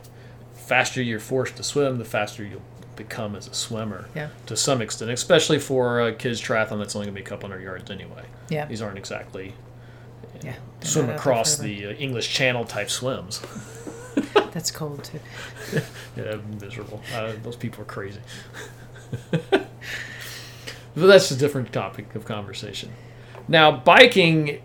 [0.54, 2.62] Faster you're forced to swim, the faster you'll
[2.96, 4.08] become as a swimmer.
[4.14, 4.28] Yeah.
[4.46, 7.48] To some extent, especially for a kids triathlon that's only going to be a couple
[7.48, 8.24] hundred yards anyway.
[8.48, 9.52] Yeah, These aren't exactly
[10.42, 10.54] yeah.
[10.82, 13.42] Swim not out there across the uh, English Channel type swims.
[14.56, 15.20] That's cold too.
[16.16, 17.02] Yeah, miserable.
[17.14, 18.20] Uh, those people are crazy.
[19.50, 19.68] but
[20.94, 22.90] that's a different topic of conversation.
[23.48, 24.62] Now, biking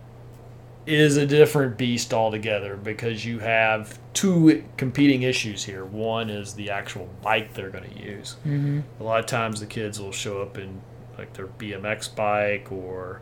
[0.85, 5.83] is a different beast altogether because you have two competing issues here.
[5.83, 8.37] One is the actual bike they're going to use.
[8.45, 8.79] Mm-hmm.
[9.01, 10.81] A lot of times the kids will show up in
[11.17, 13.21] like their BMX bike or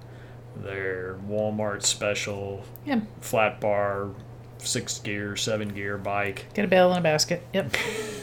[0.55, 4.09] their Walmart special Yeah, flat bar,
[4.59, 6.45] six gear, seven gear bike.
[6.53, 7.43] get a bell in a basket.
[7.53, 7.75] Yep.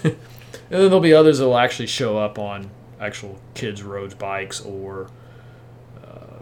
[0.69, 2.71] And then there'll be others that will actually show up on
[3.01, 5.09] actual kids' road bikes or
[6.03, 6.41] uh,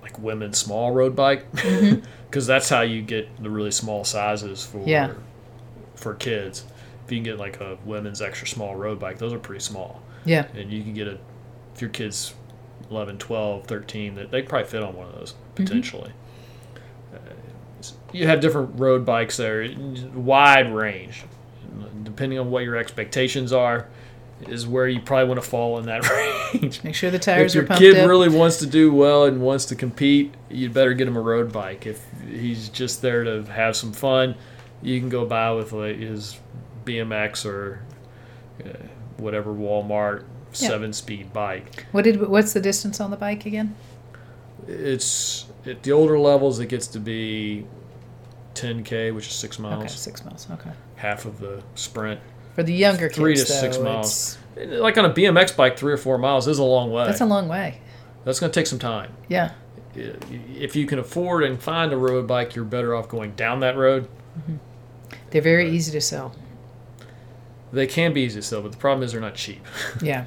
[0.00, 4.82] like women's small road bike, because that's how you get the really small sizes for
[4.86, 5.12] Yeah.
[5.94, 6.64] for kids.
[7.04, 10.00] If you can get like a women's extra small road bike, those are pretty small,
[10.24, 10.46] Yeah.
[10.54, 11.18] and you can get a
[11.74, 12.32] if your kids
[12.90, 16.10] 11, 12, 13, that they probably fit on one of those potentially.
[16.10, 16.29] Uh,
[18.12, 19.68] you have different road bikes there,
[20.14, 21.24] wide range.
[22.02, 23.86] Depending on what your expectations are,
[24.48, 26.08] is where you probably want to fall in that
[26.54, 26.82] range.
[26.82, 28.08] Make sure the If tires your are pumped kid up.
[28.08, 31.52] really wants to do well and wants to compete, you'd better get him a road
[31.52, 31.86] bike.
[31.86, 34.34] If he's just there to have some fun,
[34.82, 36.38] you can go buy with like his
[36.84, 37.82] BMX or
[38.64, 38.68] uh,
[39.18, 40.20] whatever Walmart
[40.54, 40.68] Yeah.
[40.68, 41.86] seven-speed bike.
[41.92, 42.26] what did?
[42.26, 43.74] What's the distance on the bike again?
[44.66, 47.66] It's at the older levels, it gets to be
[48.54, 49.84] 10k, which is six miles.
[49.84, 50.46] Okay, six miles.
[50.50, 50.70] Okay.
[50.96, 52.20] half of the sprint.
[52.54, 54.38] For the younger kids, Three to though, six miles.
[54.56, 57.06] Like on a BMX bike, three or four miles is a long way.
[57.06, 57.80] That's a long way.
[58.24, 59.12] That's going to take some time.
[59.28, 59.52] Yeah.
[59.94, 63.76] If you can afford and find a road bike, you're better off going down that
[63.76, 64.08] road.
[64.38, 64.56] Mm-hmm.
[65.30, 66.34] They're very easy to sell.
[67.72, 69.64] They can be easy to sell, but the problem is they're not cheap.
[70.02, 70.26] Yeah.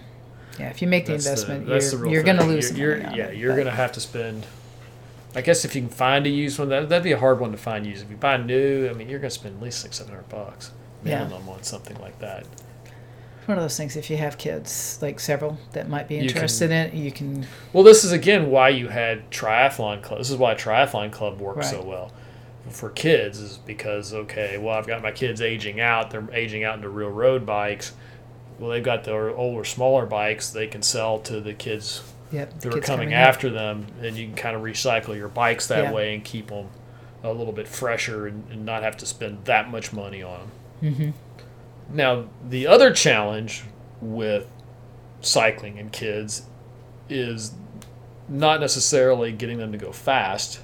[0.59, 0.69] Yeah.
[0.69, 3.25] If you make the That's investment, that's you're, you're going to lose You're, on yeah,
[3.25, 4.45] it, you're going to have to spend.
[5.35, 7.51] I guess if you can find a used one, that that'd be a hard one
[7.51, 8.03] to find used.
[8.03, 10.29] If you buy new, I mean, you're going to spend at least six, seven hundred
[10.29, 10.71] bucks
[11.03, 11.23] Yeah.
[11.23, 12.45] minimum on something like that.
[13.39, 13.95] It's one of those things.
[13.97, 17.11] If you have kids, like several that might be You can- interested in it, you
[17.11, 17.45] can.
[17.73, 20.19] Well, this is again why you had triathlon club.
[20.19, 22.11] This is why triathlon club works so well
[22.69, 26.11] for kids is because okay, well I've got my kids aging out.
[26.11, 27.91] They're aging out into real road bikes.
[28.59, 32.01] Well, they've got their older, smaller bikes they can sell to the kids
[32.33, 32.59] Yep.
[32.61, 33.19] that are coming up.
[33.19, 36.67] after them, and you can kind of recycle your bikes that way and keep them
[37.23, 40.49] a little bit fresher and, and not have to spend that much money on
[40.81, 40.95] them.
[40.95, 41.13] Mhm.
[41.93, 43.63] Now, the other challenge
[44.01, 44.47] with
[45.21, 46.47] cycling and kids
[47.07, 47.53] is
[48.27, 50.59] not necessarily getting them to go fast,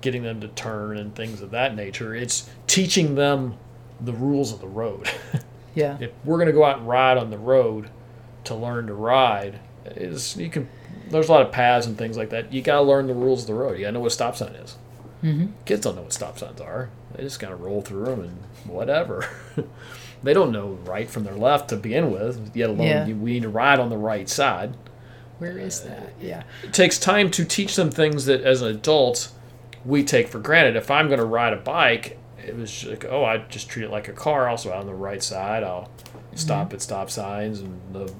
[0.00, 2.14] getting them to turn and things of that nature.
[2.14, 3.56] It's teaching them
[4.00, 5.10] the rules of the road.
[5.76, 5.96] Yeah.
[5.98, 7.90] if we're going to go out and ride on the road,
[8.44, 10.68] to learn to ride is you can.
[11.14, 12.52] There's a lot of paths and things like that.
[12.52, 13.78] You got to learn the rules of the road.
[13.78, 14.76] You got to know what a stop sign is.
[15.22, 15.46] Mm-hmm.
[15.64, 16.90] Kids don't know what stop signs are.
[17.14, 18.38] They just kind of roll through them and
[18.70, 19.28] whatever.
[20.22, 22.54] they don't know right from their left to begin with.
[22.54, 23.06] Yet alone, Yeah.
[23.06, 24.76] you, we need to ride on the right side.
[25.38, 26.12] Where is that?
[26.20, 26.42] Yeah.
[26.62, 29.30] It takes time to teach them things that, as an adult,
[29.84, 30.76] we take for granted.
[30.76, 33.90] If I'm going to ride a bike, it was like, oh, I just treat it
[33.90, 34.48] like a car.
[34.48, 35.90] Also, on the right side, I'll
[36.34, 38.12] stop at stop signs and the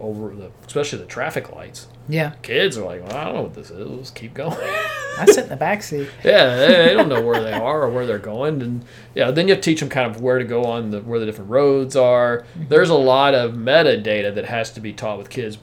[0.00, 1.88] over the, especially the traffic lights.
[2.08, 2.32] Yeah.
[2.42, 3.86] Kids are like, well, I don't know what this is.
[3.86, 4.56] Let's keep going.
[5.18, 6.08] I sit in the back seat.
[6.24, 8.84] yeah, they, they don't know where they are or where they're going, and
[9.14, 11.18] yeah, then you have to teach them kind of where to go on the where
[11.18, 12.46] the different roads are.
[12.56, 15.58] There's a lot of metadata that has to be taught with kids,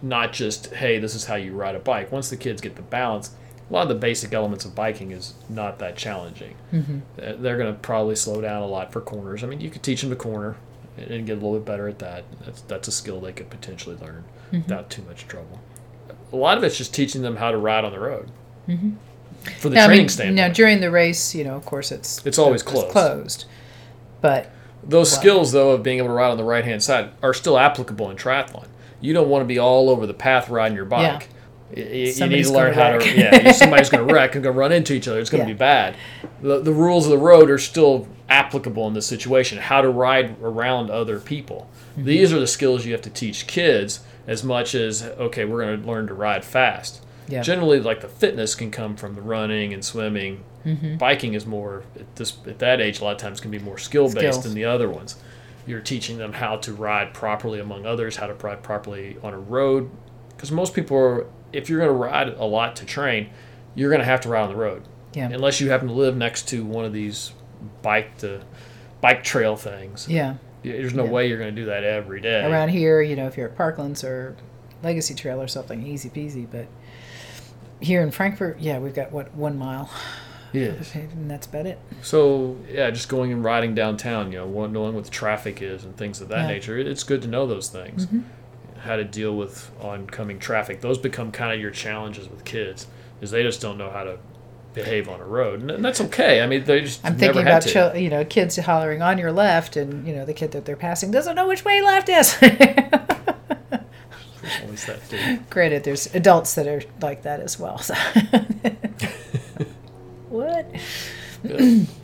[0.00, 2.12] not just hey, this is how you ride a bike.
[2.12, 3.32] Once the kids get the balance,
[3.68, 6.54] a lot of the basic elements of biking is not that challenging.
[6.72, 7.42] Mm-hmm.
[7.42, 9.42] They're going to probably slow down a lot for corners.
[9.42, 10.56] I mean, you could teach them to corner
[10.98, 12.24] and get a little bit better at that.
[12.44, 14.58] That's that's a skill they could potentially learn mm-hmm.
[14.62, 15.60] without too much trouble.
[16.32, 18.30] A lot of it's just teaching them how to ride on the road.
[18.68, 18.90] Mm-hmm.
[19.58, 21.90] For the Now, I training mean, standpoint, now during the race, you know, of course,
[21.92, 22.88] it's It's always closed.
[22.90, 23.44] closed.
[24.20, 24.50] But
[24.82, 25.18] those Wow.
[25.20, 28.10] skills though of being able to ride on the right hand side are still applicable
[28.10, 28.66] in triathlon.
[29.00, 31.28] You don't want to be all over the path riding your bike.
[31.74, 33.16] Y- y- You, need Somebody's to learn how wreck.
[33.16, 35.20] Yeah, somebody's going to wreck and going to run into each other.
[35.20, 35.54] It's going to Yeah.
[35.54, 35.96] be bad.
[36.42, 39.58] The, the rules of the road are still applicable in this situation.
[39.58, 41.68] How to ride around other people.
[41.92, 42.04] Mm-hmm.
[42.04, 45.80] These are the skills you have to teach kids as much as okay, we're going
[45.80, 47.04] to learn to ride fast.
[47.28, 47.42] Yeah.
[47.42, 50.44] Generally, like the fitness can come from the running and swimming.
[50.64, 50.96] Mm-hmm.
[50.96, 53.00] Biking is more at this at that age.
[53.00, 55.16] A lot of times can be more skill based than the other ones.
[55.66, 59.38] You're teaching them how to ride properly among others, how to ride properly on a
[59.38, 59.90] road.
[60.30, 63.28] Because most people are, if you're going to ride a lot to train,
[63.74, 64.84] you're going to have to ride on the road.
[65.12, 65.28] Yeah.
[65.30, 67.32] Unless you happen to live next to one of these
[67.82, 68.40] bike to
[69.00, 70.06] bike trail things.
[70.08, 71.10] yeah, There's no Yeah.
[71.10, 72.44] way you're going to do that every day.
[72.44, 74.34] around here, you know, if you're at Parklands or
[74.82, 76.46] Legacy Trail or something, easy peasy.
[76.50, 76.66] But
[77.80, 79.88] here in Frankfurt, yeah, we've got what one mile,
[80.52, 80.94] Yes.
[80.94, 81.78] and that's about it.
[82.02, 85.96] So yeah, just going and riding downtown, you know, knowing what the traffic is and
[85.96, 86.46] things of that Yeah.
[86.48, 86.78] nature.
[86.78, 88.06] It's good to know those things.
[88.06, 88.22] Mhm.
[88.80, 90.80] How to deal with oncoming traffic.
[90.80, 92.86] Those become kind of your challenges with kids,
[93.20, 94.18] is they just don't know how to
[94.84, 96.40] behave on a road, and, that's okay.
[96.40, 99.32] I mean, they just I'm never thinking about chil- you know kids hollering on your
[99.32, 102.36] left, and you know the kid that they're passing doesn't know which way left is.
[104.62, 105.40] Always that.
[105.50, 107.78] Granted, there's adults that are like that as well.
[107.78, 107.94] So.
[110.28, 110.66] what?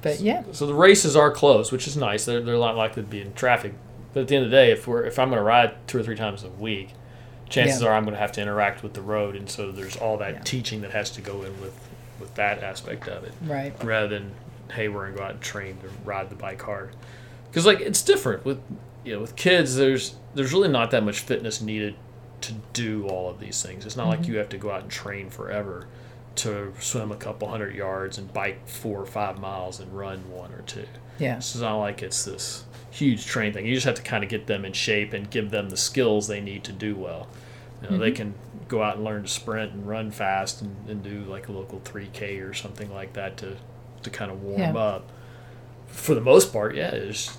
[0.03, 2.25] but yeah, So the races are closed, which is nice.
[2.25, 3.75] They're, they're not likely to be in traffic.
[4.13, 5.99] But at the end of the day, if we're if I'm going to ride two
[5.99, 6.91] or three times a week,
[7.49, 7.89] chances Yeah.
[7.89, 10.35] are I'm going to have to interact with the road, and so there's all that
[10.35, 10.41] Yeah.
[10.45, 11.77] teaching that has to go in with
[12.21, 13.73] with that aspect of it, right.
[13.83, 14.33] rather than
[14.73, 16.91] hey, we're going to go out and train to ride the bike hard.
[17.51, 18.61] Because like it's different with
[19.05, 19.77] you know with kids.
[19.77, 21.95] There's there's really not that much fitness needed
[22.43, 23.87] to do all of these things.
[23.87, 24.33] It's not like mm-hmm.
[24.33, 25.87] you have to go out and train forever
[26.37, 30.53] to swim a couple hundred yards and bike four or five miles and run one
[30.53, 30.87] or two.
[31.19, 31.37] Yeah.
[31.37, 33.67] It's not like it's this huge train thing.
[33.67, 36.27] You just have to kind of get them in shape and give them the skills
[36.27, 37.29] they need to do well.
[37.83, 38.17] You know, They mm-hmm.
[38.17, 38.35] can
[38.75, 41.81] go out and learn to sprint and run fast and, and do like a local
[41.81, 43.57] 3K or something like that to,
[44.03, 44.77] to kind of warm Yeah.
[44.77, 45.11] up.
[45.87, 47.37] For the most part, yeah, it's,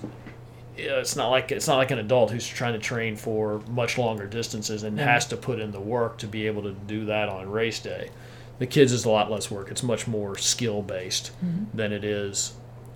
[0.78, 3.98] yeah, it's not like it's not like an adult who's trying to train for much
[3.98, 5.04] longer distances and No.
[5.04, 8.10] has to put in the work to be able to do that on race day.
[8.60, 9.70] The kids is a lot less work.
[9.70, 11.78] It's much more skill based mm-hmm.
[11.78, 12.54] than it is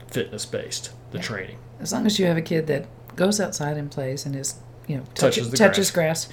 [0.08, 0.92] fitness based.
[1.12, 1.24] The Yeah.
[1.24, 1.58] training.
[1.82, 2.86] As long as you have a kid that
[3.18, 4.56] goes outside and plays and is,
[4.88, 6.30] you know, Touches touches, touches grass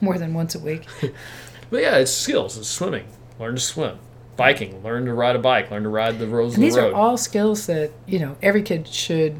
[0.06, 0.86] more than once a week.
[1.70, 2.58] But yeah, it's skills.
[2.58, 3.06] It's swimming.
[3.38, 3.98] Learn to swim.
[4.36, 4.82] Biking.
[4.82, 5.70] Learn to ride a bike.
[5.70, 8.62] Learn to ride the roads And these the are all skills that you know every
[8.62, 9.36] kid should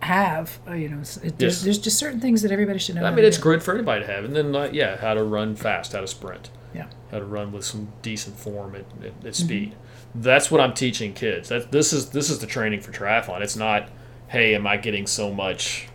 [0.00, 0.60] have.
[0.68, 1.62] uh, You know, it, there's, Yes.
[1.62, 3.04] there's just certain things that everybody should know.
[3.04, 3.42] I mean, it's do.
[3.42, 4.24] great for anybody to have.
[4.24, 6.86] And then, uh, yeah, how to run fast, how to sprint, Yeah.
[7.10, 9.30] how to run with some decent form at, at, Mm-hmm.
[9.32, 9.74] speed.
[10.14, 11.48] That's what I'm teaching kids.
[11.48, 13.40] That this is this is the training for triathlon.
[13.40, 13.88] It's not,
[14.28, 15.88] hey, am I getting so much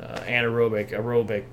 [0.00, 1.44] uh, anaerobic, aerobic,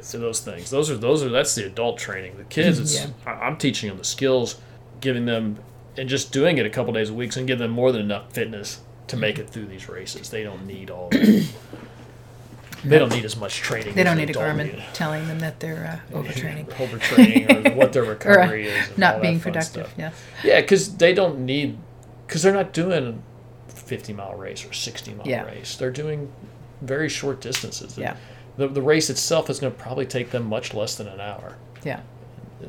[0.00, 0.70] so those things.
[0.70, 2.36] Those are those are that's the adult training.
[2.36, 3.08] The kids, it's Yeah.
[3.26, 4.56] I'm teaching them the skills,
[5.00, 5.58] giving them,
[5.96, 8.32] and just doing it a couple days a week, and give them more than enough
[8.32, 10.30] fitness to make it through these races.
[10.30, 11.10] They don't need all.
[12.84, 13.94] They don't need as much training.
[13.94, 14.82] They don't need a Garmin need.
[14.92, 19.22] telling them that they're uh, overtraining overtraining or what their or uh, recovery is, not
[19.22, 19.92] being productive.
[19.96, 20.10] Yeah.
[20.42, 21.78] Yeah, because they don't need,
[22.26, 23.22] because they're not doing
[23.68, 25.44] a 50 mile race or 60 mile Yeah.
[25.44, 25.76] race.
[25.76, 26.32] They're doing
[26.80, 27.96] very short distances.
[27.96, 28.16] Yeah.
[28.56, 31.56] The, the race itself is going to probably take them much less than an hour.
[31.84, 32.00] Yeah.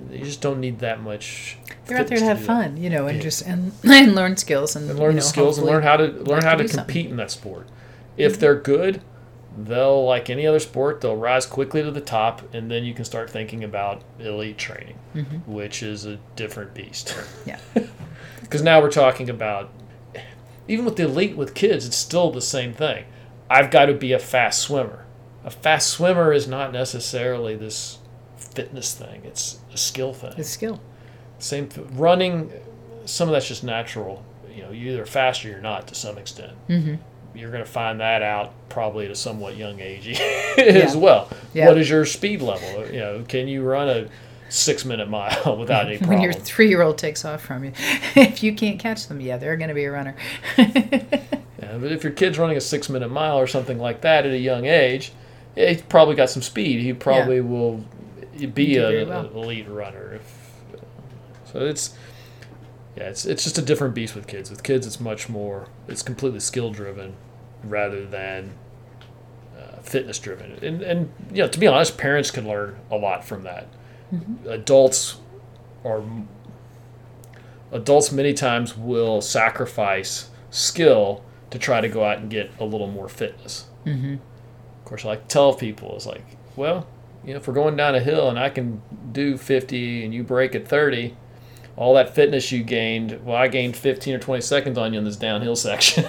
[0.10, 1.58] You just don't need that much.
[1.86, 3.24] They're out there to have fun, you know, and Yeah.
[3.24, 5.98] just and, and learn skills and, And learn you the know, skills and learn how
[5.98, 7.10] to learn how to to compete something.
[7.12, 7.68] in that sport.
[8.18, 8.42] If mm-hmm.
[8.42, 9.02] they're good,
[9.58, 13.06] they'll like any other sport they'll rise quickly to the top and then you can
[13.06, 15.38] start thinking about elite training mm-hmm.
[15.52, 17.16] which is a different beast
[17.46, 17.60] Yeah.
[18.42, 19.70] because now we're talking about
[20.68, 23.06] even with the elite with kids it's still the same thing
[23.50, 25.03] i've got to be a fast swimmer
[25.44, 28.00] a fast swimmer is not necessarily this
[28.38, 30.80] fitness thing it's a skill thing It's skill.
[31.40, 32.52] same th- running
[33.06, 36.18] some of that's just natural you know you're either fast or you're not to some
[36.18, 36.96] extent Mm-hmm.
[37.38, 40.08] you're going to find that out probably at a somewhat young age
[40.58, 41.28] as well.
[41.54, 41.68] Yeah.
[41.68, 42.88] What is your speed level?
[42.92, 44.08] You know, can you run a
[44.50, 46.10] six minute mile without any problem?
[46.20, 47.72] When your three year old takes off from you,
[48.16, 50.16] if you can't catch them, yeah, they're going to be a runner.
[50.58, 54.32] Yeah, but if your kid's running a six minute mile or something like that at
[54.32, 55.12] a young age,
[55.56, 56.82] yeah, he's probably got some speed.
[56.82, 57.86] He probably will
[58.54, 59.26] be a, very well.
[59.26, 60.14] an elite runner.
[60.16, 60.82] If,
[61.46, 61.96] so it's
[62.98, 64.50] yeah, it's it's just a different beast with kids.
[64.50, 65.68] With kids, it's much more.
[65.88, 67.16] It's completely skill driven
[67.64, 68.54] rather than
[69.58, 70.54] uh, fitness driven.
[70.64, 73.68] And and you know, to be honest, parents can learn a lot from that.
[74.48, 75.18] Adults
[75.84, 76.04] are
[77.72, 82.88] adults many times will sacrifice skill to try to go out and get a little
[82.88, 83.66] more fitness.
[83.86, 84.16] mm-hmm.
[84.94, 86.24] Course, I like tell people it's like,
[86.56, 86.86] well,
[87.26, 88.80] you know, if we're going down a hill and I can
[89.12, 91.16] do 50 and you break at 30,
[91.76, 95.06] all that fitness you gained, well, I gained 15 or 20 seconds on you in
[95.06, 96.06] this downhill section.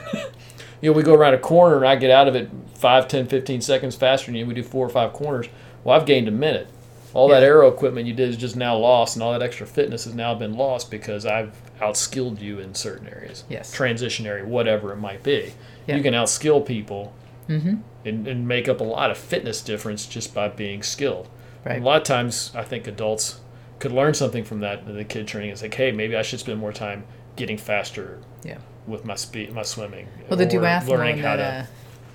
[0.83, 3.27] you know, we go around a corner and I get out of it 5, 10,
[3.27, 4.45] 15 seconds faster than you.
[4.45, 5.47] We do four or five corners.
[5.83, 6.69] Well, I've gained a minute.
[7.15, 10.05] All that aero equipment you did is just now lost, and all that extra fitness
[10.05, 13.45] has now been lost because I've outskilled you in certain areas.
[13.49, 13.73] Yes.
[13.73, 15.55] Transition area, whatever it might be.
[15.87, 15.97] Yeah.
[15.97, 17.15] You can outskill people
[17.49, 17.75] Mm-hmm.
[18.07, 21.29] and, and make up a lot of fitness difference just by being skilled.
[21.65, 21.81] Right.
[21.81, 23.41] A lot of times, I think adults
[23.79, 24.87] could learn something from that.
[24.87, 27.05] The kid training is like, hey, maybe I should spend more time
[27.37, 28.59] getting faster Yeah.
[28.87, 31.69] with my speed, my swimming, Well, the or learning duathlon how that uh, to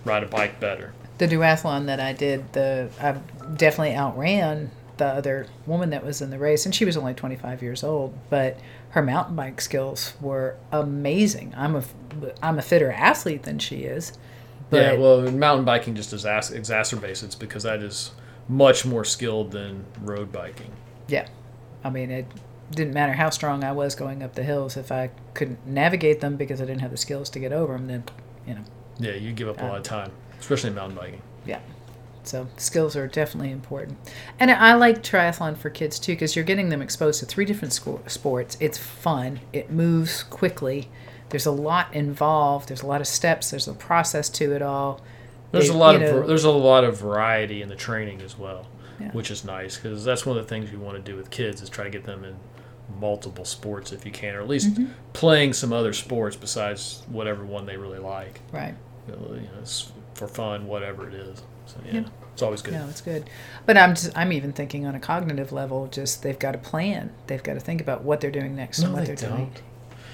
[0.06, 0.94] ride a bike better.
[1.18, 3.13] the duathlon that I did, the I
[3.56, 7.62] definitely outran the other woman that was in the race, and she was only 25
[7.62, 8.58] years old, but
[8.92, 11.54] her mountain bike skills were amazing.
[11.56, 11.84] I'm a
[12.42, 14.13] I'm a fitter athlete than she is.
[14.70, 18.12] But yeah, well, mountain biking just exas- exacerbates it because that is
[18.48, 20.72] much more skilled than road biking.
[21.08, 21.28] Yeah.
[21.84, 22.26] I mean, it
[22.72, 24.78] didn't matter how strong I was going up the hills.
[24.78, 27.88] If I couldn't navigate them because I didn't have the skills to get over them,
[27.88, 28.04] then,
[28.46, 28.64] you know,
[29.00, 31.22] Yeah, you give up a uh, lot of time, especially in mountain biking.
[31.46, 31.60] yeah.
[32.24, 33.98] So skills are definitely important.
[34.40, 37.74] And I like triathlon for kids too because you're getting them exposed to three different
[37.74, 38.56] sco- sports.
[38.60, 40.90] It's fun, it moves quickly.
[41.30, 42.70] There's a lot involved.
[42.70, 43.52] There's a lot of steps.
[43.52, 45.02] There's a process to it all.
[45.52, 48.38] There's They- a lot of know- there's a lot of variety in the training as
[48.38, 48.68] well,
[49.00, 49.12] Yeah.
[49.12, 51.62] which is nice because that's one of the things you want to do with kids
[51.62, 52.36] is try to get them in
[53.00, 54.86] multiple sports if you can, or at least Mm-hmm.
[55.13, 58.42] playing some other sports besides whatever one they really like.
[58.52, 58.74] Right.
[59.08, 61.42] You know, you know, it's for fun, whatever it is.
[61.68, 62.04] So yeah, Yeah.
[62.34, 62.74] it's always good.
[62.74, 63.30] No, it's good.
[63.68, 65.88] But I'm just, I'm even thinking on a cognitive level.
[65.88, 67.12] Just they've got a plan.
[67.28, 69.52] They've got to think about what they're doing next and what they they're doing.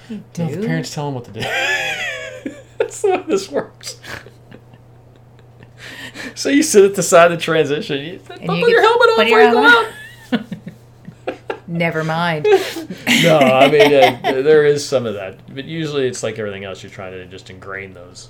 [0.09, 1.39] No, the parents tell them what to do.
[2.77, 3.99] That's the way this works.
[6.35, 8.03] so you sit at the side of the transition.
[8.03, 9.85] You, put you your helmet on put before you go out.
[11.67, 12.45] Never mind.
[13.23, 16.83] no, I mean uh, there is some of that, but usually it's like everything else.
[16.83, 18.29] You're trying to just ingrain those.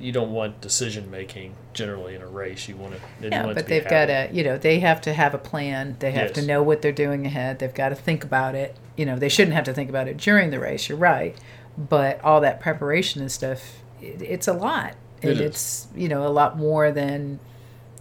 [0.00, 2.68] You don't want decision making generally in a race.
[2.68, 3.00] You want to.
[3.24, 5.38] you Yeah, want but to they've got to, you know, they have to have a
[5.38, 5.96] plan.
[6.00, 7.60] They have to know what they're doing ahead.
[7.60, 8.76] They've got to think about it.
[8.96, 10.88] You know, they shouldn't have to think about it during the race.
[10.88, 11.36] You're right,
[11.76, 15.40] but all that preparation and stuff, it, it's a lot, and is.
[15.40, 17.38] it's you know a lot more than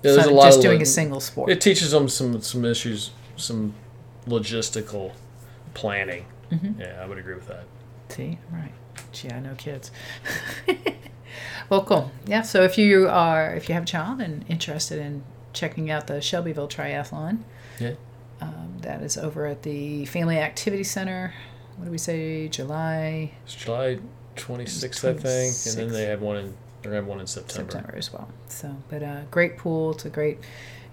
[0.02, 1.50] Yeah, there's a lot just doing lo- a single sport.
[1.50, 3.74] It teaches them some some issues, some
[4.26, 5.14] logistical
[5.74, 6.26] planning.
[6.52, 6.82] Mm-hmm.
[6.82, 7.66] Yeah, I would agree with that.
[8.10, 8.72] See, right?
[9.12, 9.92] Gee, I know kids.
[11.70, 12.12] well, cool.
[12.26, 12.42] Yeah.
[12.42, 16.22] So if you are, if you have a child and interested in checking out the
[16.22, 17.40] Shelbyville Triathlon,
[17.80, 17.96] Yeah.
[18.42, 21.34] Um, that is over at the Family Activity Center.
[21.78, 22.48] What do we say?
[22.48, 24.00] July, It's July
[24.36, 26.54] 26th, I think, and then they have one in
[26.86, 27.72] they're gonna have one in September.
[27.72, 28.30] September as well.
[28.48, 29.92] So, but uh, great pool.
[29.92, 30.38] It's a great.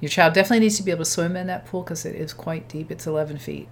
[0.00, 2.32] Your child definitely needs to be able to swim in that pool because it is
[2.32, 2.90] quite deep.
[2.90, 3.68] It's 11 feet.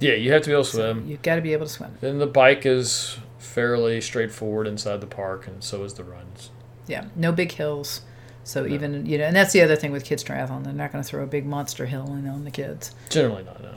[0.00, 1.06] Yeah, you have to be able to swim.
[1.06, 1.98] You've got to be able to swim.
[2.00, 6.50] Then the bike is fairly straightforward inside the park, and so is the runs.
[6.86, 8.00] Yeah, no big hills.
[8.44, 8.74] So No.
[8.74, 10.64] even you know, and that's the other thing with kids triathlon.
[10.64, 12.92] They're not going to throw a big monster hill in on the kids.
[13.10, 13.74] Generally not, no.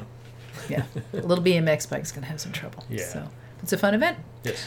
[0.70, 2.84] Yeah, a little BMX bike's going to have some trouble.
[2.90, 3.06] Yeah.
[3.06, 3.28] So
[3.62, 4.18] it's a fun event.
[4.44, 4.66] Yes.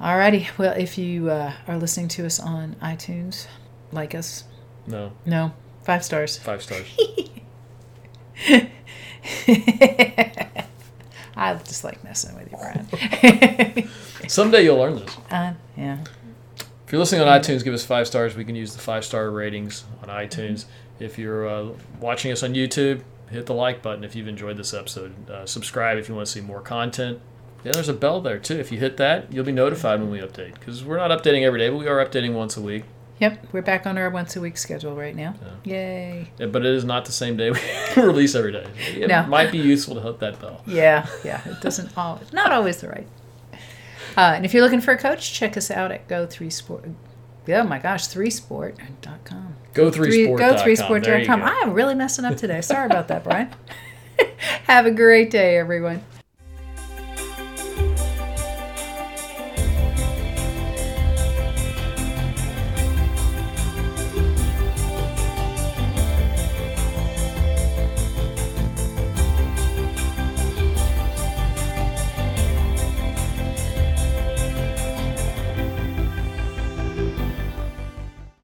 [0.00, 0.46] Alrighty.
[0.58, 3.46] Well, if you uh, are listening to us on iTunes,
[3.92, 4.44] like us.
[4.86, 5.12] No.
[5.26, 5.52] No,
[5.84, 6.36] five stars.
[6.38, 6.86] Five stars.
[11.36, 13.88] I just like messing with you, Brian.
[14.28, 15.16] Someday you'll learn this.
[15.30, 15.98] uh, yeah.
[16.88, 18.34] If you're listening on iTunes, give us five stars.
[18.34, 20.64] We can use the five star ratings on iTunes.
[20.98, 21.68] If you're uh,
[22.00, 25.28] watching us on YouTube, hit the like button if you've enjoyed this episode.
[25.28, 27.20] Uh, subscribe if you want to see more content.
[27.62, 28.58] Yeah, there's a bell there too.
[28.58, 30.54] If you hit that, you'll be notified when we update.
[30.54, 32.84] Because we're not updating every day, but we are updating once a week.
[33.18, 35.34] Yep, we're back on our once a week schedule right now.
[35.64, 36.30] Yay.
[36.38, 37.50] Yeah, but it is not the same day
[37.96, 38.66] we release every day.
[38.94, 39.26] It No.
[39.26, 40.62] might be useful to hit that bell.
[40.66, 41.42] Yeah, yeah.
[41.46, 43.06] It doesn't always, not always the right.
[44.18, 46.88] Uh, and if you're looking for a coach, check us out at Go Three Sport.
[47.48, 49.54] Oh my gosh, three sport.com.
[49.72, 51.40] Go Three, three go three There you sport.com.
[51.40, 51.46] go.
[51.46, 52.60] I am really messing up today.
[52.60, 53.48] Sorry about that, Brian.
[54.64, 56.02] Have a great day, everyone.